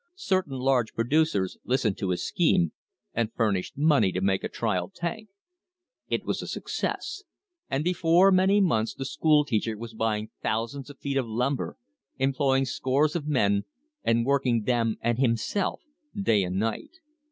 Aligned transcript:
Certain 0.15 0.57
large 0.57 0.95
producers 0.95 1.59
listened 1.63 1.95
to 1.99 2.09
his 2.09 2.25
scheme 2.25 2.71
and 3.13 3.31
furnished 3.33 3.77
money 3.77 4.11
to 4.11 4.19
make 4.19 4.43
a 4.43 4.49
trial 4.49 4.89
tank. 4.91 5.29
It 6.07 6.25
was 6.25 6.41
a 6.41 6.47
success, 6.47 7.21
and 7.69 7.83
before 7.83 8.31
many 8.31 8.61
months 8.61 8.95
the 8.95 9.05
school 9.05 9.45
teacher 9.45 9.77
was 9.77 9.93
buying 9.93 10.31
thousands 10.41 10.89
of 10.89 10.97
feet 10.97 11.17
of 11.17 11.27
lumber, 11.27 11.77
employing 12.17 12.65
scores 12.65 13.15
of 13.15 13.27
men, 13.27 13.65
and 14.03 14.25
working 14.25 14.63
them 14.63 14.97
and 15.01 15.19
himself— 15.19 15.83
day 16.19 16.41
and 16.41 16.55
night. 16.57 16.97